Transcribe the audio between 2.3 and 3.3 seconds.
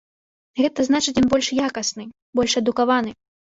больш адукаваны.